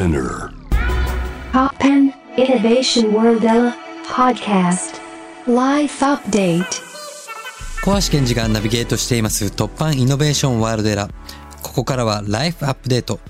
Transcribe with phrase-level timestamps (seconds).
[0.00, 0.50] Spinner.
[1.52, 3.42] Poppen Innovation World
[4.08, 4.98] Podcast.
[5.46, 6.64] Life Update.
[7.84, 11.10] 小橋健二がナビゲートしています突破イノベーションワールドエラ
[11.62, 13.20] ここからはライフアップデート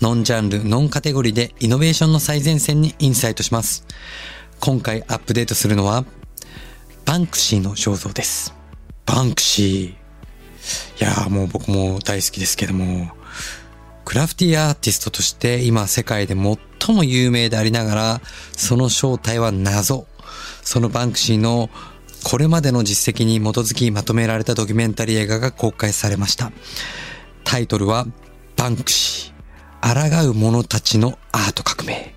[0.00, 3.84] ノンジャンルノンカテゴリーでイノベーションの最前線にインサイトします。
[4.60, 6.04] 今回アップデートするのは
[7.06, 8.54] バンクシーの肖像です。
[9.04, 11.04] バンクシー。
[11.04, 13.10] いやーもう僕も大好きですけども
[14.10, 18.20] グラフティアーティストとして今世界で最も有名でありながら
[18.56, 20.04] その正体は謎
[20.62, 21.70] そのバンクシーの
[22.24, 26.50] これまでの実績に基づきまとめられたドキュメンタリー映画が公開されました。
[27.44, 28.06] タイトルは、
[28.56, 32.14] バンクシー、抗う者たちのアート革命。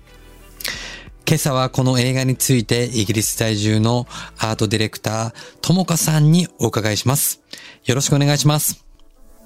[1.26, 4.06] 今朝はこの映画についてイギリス在住の
[4.36, 7.40] アートディレクター、ともかさんにお伺いします。
[7.86, 8.83] よろしくお願いします。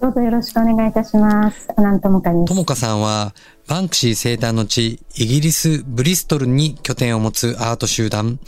[0.00, 1.68] どうぞよろしくお願いいたします。
[1.76, 2.44] アナントモカです。
[2.44, 3.34] ともかさんは、
[3.66, 8.38] バンクシー生誕の地、イギリス・ブリストルに拠点を持つアート集団、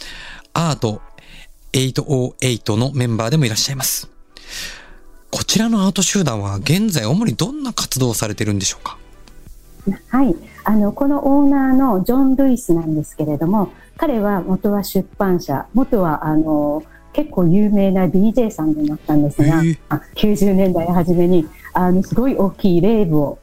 [0.52, 1.00] アート
[1.72, 4.08] 808のメンバーでもいらっしゃいます。
[5.30, 8.98] こちらのアート集団は現在主にどんな活動をされてるんでしょうか？
[10.08, 10.36] はい。
[10.62, 23.38] あの、このオーナーのジョン・ルイスなんですけれども、彼は元は出版社、元はあの、結構有名な DJ さんでもあったんですがへえ、あ90年代初めに、あの、すごい大きいレイブを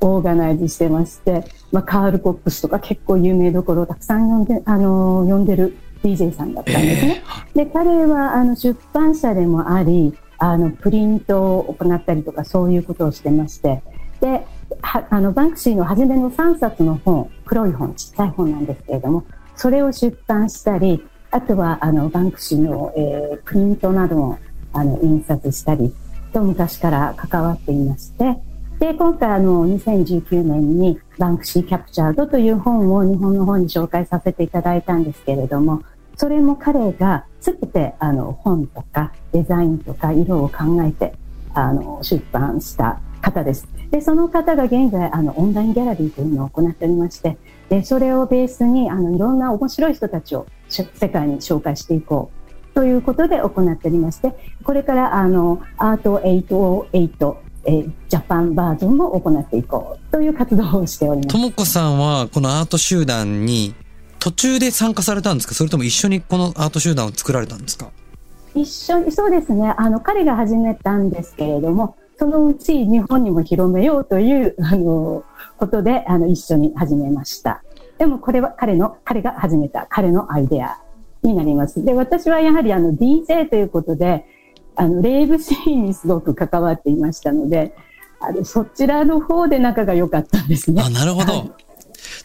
[0.00, 7.22] オーガナイズしてまして、まあ、カール・ポップスとか結構有名どころをたくさん呼んで、あの、呼んでる DJ さんだったんですね。
[7.54, 13.82] で、彼はあの出版社でもあり、あの、プリントを行ったりとかそういうことをしてまして、
[14.20, 14.46] で、
[14.80, 24.38] はあの、バンクシーの初めの3冊の本、黒い本、ちっちゃい本なんですけれども、それを出版したり、あとは、あの、バンクシーの、えープリントなども、
[24.72, 25.94] あの、印刷したり、
[26.32, 28.38] と昔から関わっていまして、
[28.78, 35.82] で、今回あの、2019年にバンクシーキャプチャードという本を日本の方に紹介させていただいたんですけれども、
[36.16, 41.14] それも彼がすべてあの本とかデザインとか色を考えて
[41.54, 43.66] あの出版した方です。
[43.90, 47.36] で、その方が現在あのオンラインギャラリーというのを行っておりまして、
[47.68, 52.30] で、それをベースにあのいろんな面白い人たちを世界に紹介していこ
[52.72, 61.38] うということで行っておりまして、これからあのアート808えージャパンバージョンも行っていこうという活動をしておりますと。
[61.38, 63.74] もこさんはこのアート集団に
[64.18, 65.54] 途中で参加されたんですか？
[65.54, 67.90] それとも一緒にこのアート集団を作られたんですか？
[68.54, 69.74] 一緒に、そうですね。
[69.76, 75.22] あの、彼が始めたんですけれども、そのうち日本にも広めようという、あの、
[75.56, 77.62] ことで、あの、一緒に始めました。
[78.00, 80.78] でもこれは彼の、彼が始めた、彼のアイデア
[81.22, 81.84] になります。
[81.84, 84.24] で、私はやはりあの、DJ ということで、
[84.74, 87.76] あの、レイブシーンにすごく関わっていましたので、
[88.18, 90.82] あの、そちらの方で仲が良かったんですね。
[90.82, 91.54] あ、なるほはいど。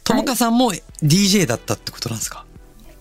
[0.06, 0.72] ともかさんも
[1.04, 2.46] DJ だったってことなんですか？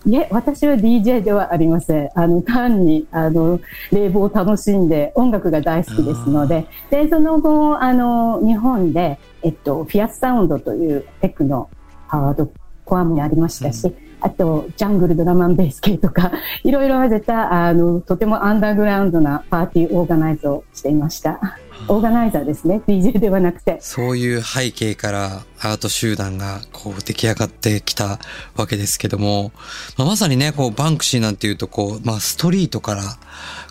[0.05, 2.09] いえ、私は DJ ではありません。
[2.13, 3.61] あの、単に、あの、
[3.93, 11.69] レイブを楽しんで、音楽が大好きですので、で、その後、あの、日本で、えっと、フィアスサウンドというテクノ、
[12.07, 12.51] ハワード
[12.85, 16.31] コアもありましたし、あと、ジャングルドラマンベース系とか、
[16.63, 21.39] いろいろ混ぜた、あの、とてもアンダーグラウンドなパーティーオーガナイズをしていました。
[21.87, 22.81] オーガナイザーですね。
[22.87, 23.77] DJ ではなくて。
[23.81, 28.19] そういう背景からアート集団がこう出来上がってきた
[28.55, 29.51] わけですけども、
[29.97, 33.03] まあ、まさにね、こうバンクシーなんていうとこう、まあストリートから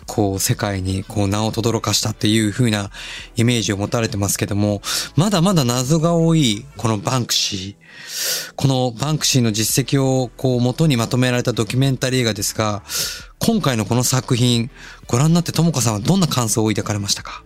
[0.07, 2.91] こう世界にこう名を轟かしたっていう風な
[3.35, 4.81] イメージを持たれてますけども、
[5.15, 8.53] まだまだ謎が多いこのバンクシー。
[8.55, 12.83] このバンクシーの実績をこう元にまとめられたドキュメンタリー映画ですが、
[13.39, 14.69] 今回のこの作品
[15.07, 17.43] ご覧になってともかさんはどんな感想を抱かれましたか？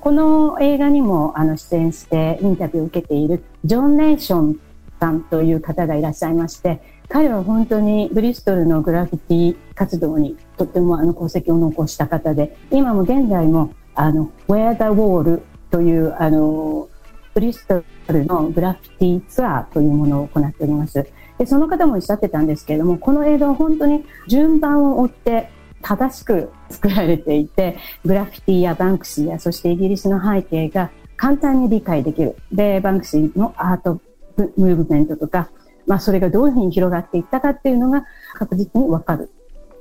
[0.00, 4.60] この映画にもあの出演してインタビューを受けているジョン・ネーション
[4.98, 16.88] さんという方がいらっしゃいまして、彼は本当にブリストルのグラフィティ活動にとってもあの功績を残した方で、今も現在もあの Where the Wall というあの
[17.34, 21.04] ブリストルのグラフィティツアーというものを行っております。
[21.36, 25.50] で、その方もおっしゃってたんですけれども、この映画は本当に順番を追って
[25.82, 32.36] 正しく作られていて、グラフィティやバンクシーや、そしてイギリスの背景が簡単に理解できる。
[32.52, 34.00] で、バンクシーのアート
[34.36, 35.50] ムーブメントとか、
[35.90, 38.04] まあそれがどういうふうに広がっていったかっていうのが
[38.34, 39.28] 確実にわかる。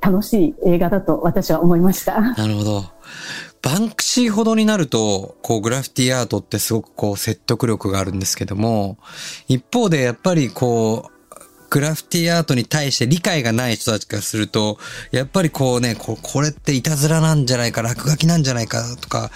[0.02, 2.20] 楽しい映画だと私は思いました。
[2.20, 2.84] なるほど。
[3.62, 8.98] バンクシーほどになると、こうグラフィティアートってすごくこう説得力があるんですけども、
[9.48, 11.19] 一方でやっぱりこう、
[11.70, 14.78] グラフィティアートに対して理解がない人たちからすると、
[15.12, 19.30] やっぱりこうね、ここれっていたずらなんじゃないか、落書きなんじゃないかとか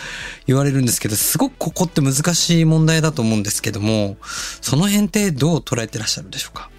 [0.48, 4.18] 言われるんですけど、すごくここって難しい問題だと思うんですけども、
[4.62, 6.70] その辺ってどう捉えてらっしゃるんでしょうか？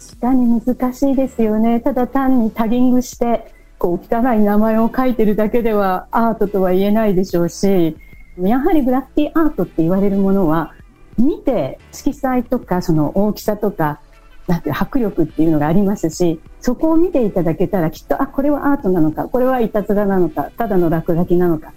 [0.00, 1.78] 確かに難しいですよね。
[1.80, 7.96] ただ単にタギングして、こう汚い名前を書いてるだけではアートとは言えないでしょうし、
[8.40, 10.74] やはりグラフィティアートって言われるものは、
[11.16, 14.00] 見て色彩とかその大きさとか、
[14.48, 21.72] なんて迫力っていうのがありますし、そこを見ていただけたらきっと、あ、これはアートなのか、これはいたずらなのか、ただの落書きなのか、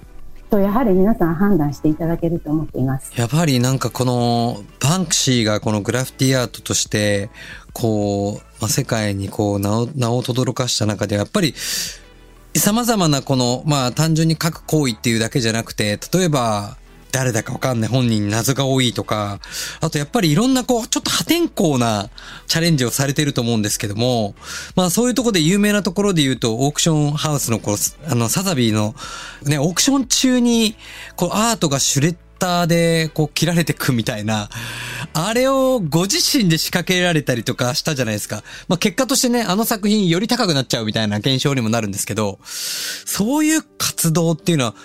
[0.51, 3.11] とやはり皆さん判断していただけると思っています。
[3.15, 7.29] やっぱりなんかこのバンクシーがこのグラフィティアートとして
[7.73, 11.53] こう、まあ、世界にこう名を名を轟かした中でやっぱり
[12.53, 16.77] 様々なこのまあ単純に書く行為っていうだけじゃなくて例えば
[17.11, 19.39] 誰だかわかんない本人に謎が多いとか、
[19.79, 22.09] あとやっぱりいろんなこう、ちょっと破天荒な
[22.47, 24.35] チャレンジをされてると思うんですけども、
[24.75, 27.77] まあそういうところで有名なところで言うと、オークションハウスのこう、
[28.09, 28.95] あの、サザビーの、
[29.43, 30.75] ね、オークション中に、
[31.15, 34.49] こう、アートがシュレッダーでこう切られてくみたいな、
[35.13, 38.43] あれをご自身で仕掛けられたりとかしたじゃないですか。
[38.67, 44.75] まあ結果としてね、あの作品より高くなっちゃうみたいな現象にもなるんですけど、そういう活動っていうのは、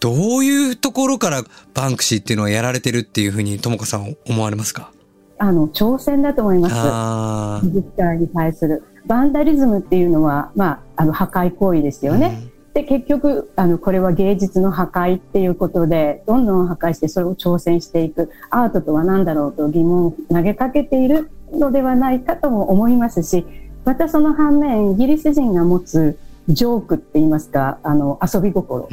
[0.00, 1.42] どういうところから
[1.74, 4.92] バンクシーっていうのはやられてるっていうふうに、ともかさん思われますか？
[5.38, 7.66] あの、挑戦だと思います。
[7.66, 8.84] 美術館に対する。
[9.06, 12.38] バンダリズムっていうのは、まあ、あの、破壊行為ですよね。
[12.42, 23.44] うんで、結局、あの、これは芸術の破壊っていうことで、どんどん破壊してそれを挑戦していく、アートとは何だろうと疑問を投げかけているのではないかとも思いますし、
[23.84, 26.18] またその反面、イギリス人が持つ
[26.48, 28.88] ジョークって言いますか、あの、遊び心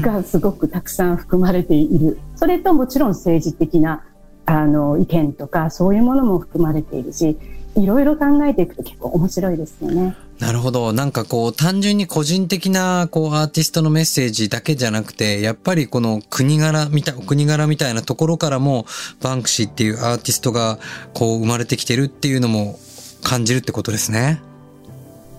[0.00, 2.18] がすごくたくさん含まれている。
[2.36, 4.02] それともちろん政治的な、
[4.46, 7.36] あの、意見とか、そういうものも含まれているし、
[7.76, 10.16] いろいろ考えていくと結構面白いですよね。
[10.38, 10.94] なるほど。
[10.94, 18.86] なんかこう、単純に個人的な、こう、アーティストのメッセージだけじゃなくて、やっぱりこの国柄みたい、国柄みたいなところからも、
[19.20, 20.78] バンクシーっていうアーティストが、
[21.12, 22.78] こう、生まれてきてるっていうのも
[23.22, 24.40] 感じるってことですね。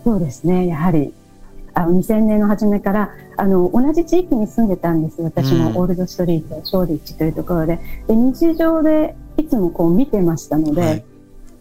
[0.04, 0.68] そうですね。
[0.68, 1.14] やはり、
[1.78, 7.80] あの2000年の初めからあの同じ地域に住んでたんです私もオールドストリート、ショーリッチというところで。
[8.08, 11.04] で日常でいつもこう見てましたので、はい、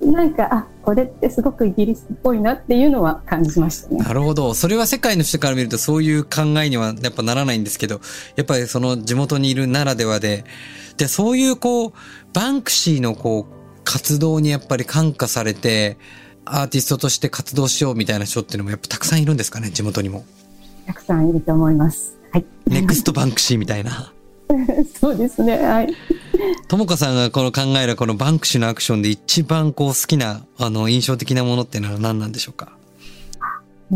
[0.01, 3.99] なんかあこれってすごくイギリスっぽいなっていうのは感じましたね。
[3.99, 4.55] なるほど。
[4.55, 8.01] それは世界の人から見るとそういう考えにはやっぱならないんですけど、
[8.37, 10.47] やっぱりその地元にいるならではで、
[10.97, 11.93] で、そういうこう、
[12.33, 15.99] バンクシーのこう、活動にやっぱり感化されて、
[16.47, 20.25] アーティストとして活動しようみたいな人っていうのもやっぱたくさんいるんですかね、地元にも。
[20.87, 22.17] たくさんいると思います。
[22.33, 22.45] はい。
[22.67, 24.13] ネクストバンクシーみたいな。
[25.01, 25.59] そうですね。
[25.59, 25.93] はい。
[26.69, 32.77] ともかさんがこの考えるこのバンクシーのアクションで一番こう好きな、あの、印象的なものっていうのは何なんでしょうか？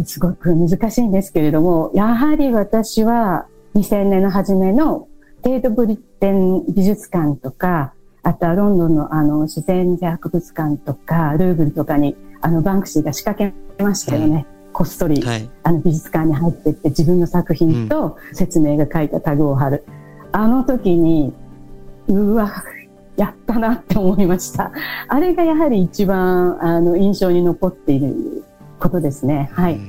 [0.04, 5.08] すごく難しいんですけれども、やはり私は2000年の初めの
[5.42, 7.92] テートブリテン美術館とか、
[8.22, 14.46] あとはロンドンのあの自然博物館とか、ルーブルとかにあのバンクシーが仕掛けましたよね。
[14.72, 19.84] こっそり、はい、あの美術館に入っていって自分の作品と説明が書いたタグを貼る。
[19.86, 21.32] うん、あの時に、
[22.08, 22.64] うわ、
[23.16, 24.72] やったなって思いました。
[25.08, 28.44] あれがやはり一番あの印象に残っている
[28.78, 29.50] ことですね。
[29.52, 29.80] はい。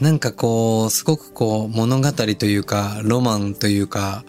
[0.00, 4.24] なんかこう、すごくこう物語というか、ロマンというか、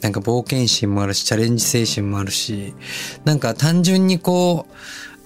[0.00, 2.74] なんか冒険心もあるし、チャレンジ精神もあるし、
[3.24, 4.72] なんか単純にこう、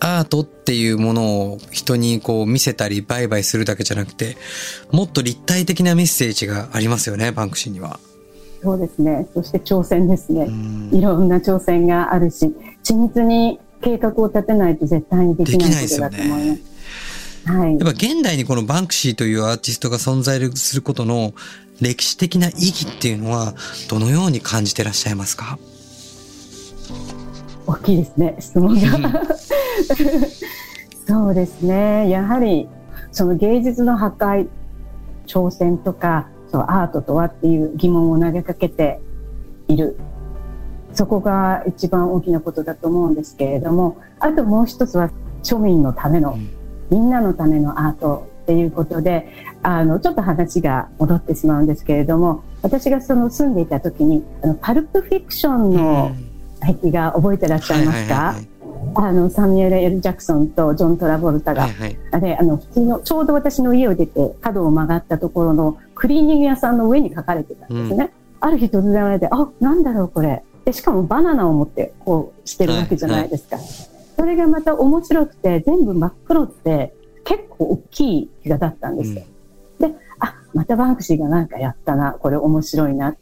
[0.04, 4.36] アートっていうものを人にこう見せたり売買するだけじゃなくて、
[4.90, 8.00] もっと立体的なメッセージがありますよね、バンクシーには。
[8.60, 9.28] そうですね。
[9.32, 10.48] そして挑戦ですね。
[10.90, 16.44] いろんな挑戦があるし、緻密に計画を立てないと絶対にできないことだと思います。
[16.46, 16.60] ね、
[17.44, 17.70] はい。
[17.70, 21.32] やっぱ現代にこのバンクシーというアーティストが存在することの
[21.80, 23.54] 歴史的な意義っていうのは
[23.88, 25.58] どのように感じてらっしゃいますか？
[27.66, 28.80] 大きいですね、質問が。
[31.06, 32.08] そうですね。
[32.08, 32.68] やはり、
[33.10, 34.48] その芸術の破壊、
[35.26, 39.00] 挑戦とか、そのアートとはっていう疑問を投げかけて
[39.68, 39.96] いる。
[40.92, 45.10] そこが一番大きなことだと思うんですけれども、あともう一つは
[45.42, 46.36] 庶民のための、
[46.90, 49.28] みんなのためのアートっていうことで、
[49.62, 56.12] あの、ちょっと話が戻ってしまうんですけれども、私がその住んでいた時に、あの、パルプフィクションの
[56.66, 58.34] 壁画覚えてらっしゃいますか、
[58.94, 68.12] あの、サミュエル・エル・ジャクソンとジョン・トラボルタが、はいはい、あれ、あの、普通の、ちょうど私の家を出て角を曲がったところのクリーニング屋さんの上に書かれてたんですね。
[68.40, 70.42] うん、ある日突然言われて、あ、なんだろうこれ。
[70.64, 73.56] で、しかもバナナを持ってこうしてるわけじゃないですか。
[73.56, 73.92] はいはい
[74.22, 79.24] それがまた面白くて、全部真っ黒って結構大きい気がだったんですよ。
[79.80, 83.21] で、あ、またバンクシーがなんかやったな、これ面白いなって。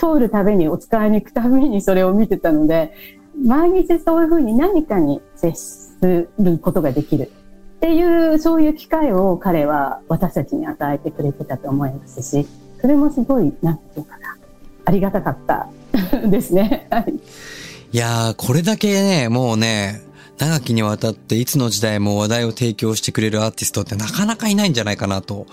[0.00, 2.92] 通るたびに、お使いに行くたびにそれを見てたので、
[3.44, 7.30] 毎日そういうふうに何かに接することができる。
[7.76, 12.46] っていう、そういう機会を彼は私たちに与えてくれてたと思いますし、
[12.80, 14.36] それもすごい、なんていうかな、
[14.86, 15.68] ありがたかった
[16.26, 16.86] ですね。
[16.90, 17.14] はい。
[17.92, 20.00] いやー、これだけね、もうね、
[20.40, 25.46] 長きにわたっていつの時代も話題を提供してくれるアーティストってなかなかいないんじゃないかなと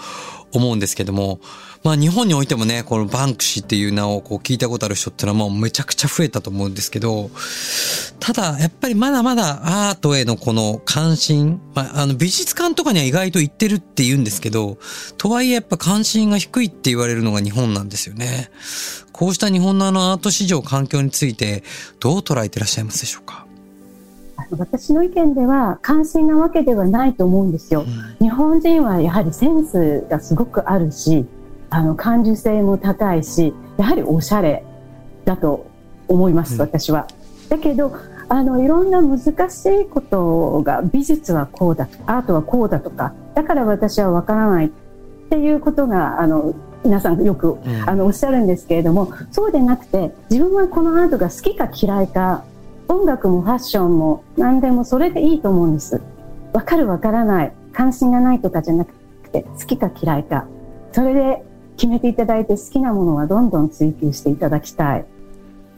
[0.53, 1.41] 思うんですけども、
[1.83, 7.29] まあ日本においてもね、このバンクシーっていう名をこう聞いたことある人ってのはもうめちゃくちゃ増えたと思うんですけど、
[8.21, 14.77] ただやっぱりまだまだアートへのこの関心、まああの美術館とかには意外と行ってるって言うんですけど、
[15.17, 18.49] とはいえやっぱ関心が低いって言われるのが日本なんですよね。
[19.11, 21.63] こうした日本のあのアート市場環境について
[21.99, 23.46] どう捉えてらっしゃいますでしょうか？
[24.51, 27.83] 私の意見では関心なわけではないと思うんですよ。
[28.19, 31.25] 日本人はやはりセンスがすごくあるし、
[31.69, 34.63] あの感受性も高いし、やはりおしゃれ
[35.25, 35.67] だと
[36.07, 37.07] 思います、うん私は。
[37.49, 37.93] だけど、
[38.29, 44.69] あの、いろんな難しいことが、美術はこうだとか、アートはこうだとか、だから私はわからないっ
[45.29, 52.43] ていうことが、あの、皆さんよく、うんあの、おっしゃるんですけれども、そうでなくて、自分はこのアートが好きか嫌いか、
[52.87, 56.01] 音楽もファッションも何でもそれでいいと思うんです。
[56.53, 58.93] わかるわからない、関心がないとかじゃなく
[59.31, 60.47] て、好きか嫌いか、
[60.91, 61.43] それで
[61.75, 65.05] 決めていただいて好きなものはどんどん追求していただきたい。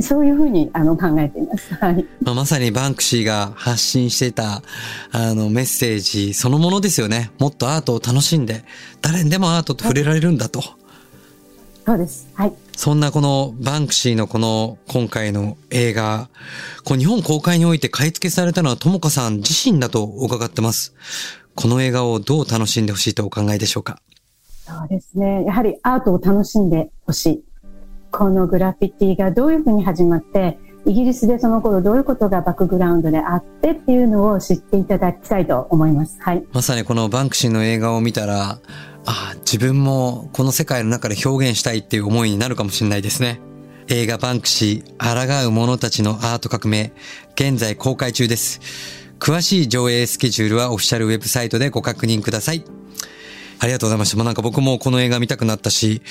[0.01, 1.73] そういうふうにあの考えています。
[1.75, 2.05] はい。
[2.21, 4.61] まあ、まさにバンクシーが発信していた、
[5.11, 7.31] あの、メッセージそのものですよね。
[7.37, 8.63] もっとアートを楽しんで、
[9.01, 10.61] 誰にでもアートと触れられるんだと。
[11.85, 12.27] そうです。
[12.35, 12.53] はい。
[12.75, 16.29] そんなこのバンクシーのこの今回の映画、
[16.83, 20.93] こう日本公開において買い付けされたのはともかさん自身だと伺ってます。
[21.55, 24.01] この映画をどう楽しんでほしいとお考えでしょうか？
[24.65, 25.43] そうですね。
[25.45, 27.43] やはりアートを楽しんでほしい。
[28.11, 30.57] このグラフィティがどういうふうに始まって、
[30.89, 36.17] イギリスでその頃どういうことがバックグラウンドであってっていうのを知っていただきたいと思います。
[36.19, 36.43] はい。
[36.51, 38.59] まさにこのバンクシーの映画を見たら、あ
[39.05, 43.39] あ、自分もこの世界の中で表現したいっていう思いになるかもしれないですね。
[43.87, 46.91] 映画バンクシー、抗う者たちのアート革命、
[47.35, 48.59] 現在公開中です。
[49.19, 52.63] 詳しい上映スケジュールはオフィシャルウェブサイトでご確認ください。
[53.59, 54.17] ありがとうございました。
[54.17, 56.01] もうなんか僕もこの映画見たくなったし、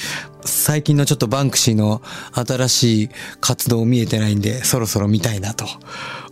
[0.44, 2.02] 最近のちょっとバンクシーの
[2.32, 3.08] 新しい
[3.40, 5.66] 活動見えてないんで、そろそろ見たいなと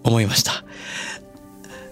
[0.05, 0.65] 思いました。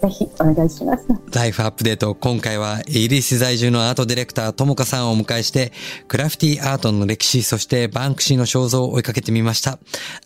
[0.03, 1.07] ぜひお願いします。
[1.33, 5.73] ライフアップデート、今回はイギリス在住のアートディレクターともかさんをお迎えして、
[6.09, 9.79] グラフィティアートの歴史、そしてバンクシーの肖像を追いかけてみました。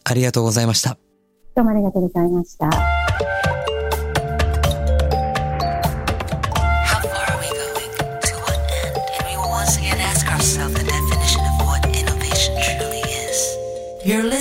[0.02, 0.98] ありがとうございました。
[1.54, 2.97] どうもありがとうございました。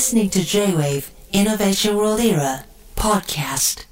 [0.07, 2.63] Listening to J-Wave Innovation World Era
[2.95, 3.83] podcast.